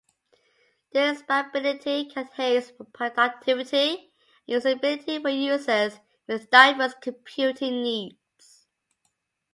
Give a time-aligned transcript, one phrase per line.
[0.93, 4.11] This expandability can enhance productivity
[4.47, 8.65] and usability for users with diverse computing needs.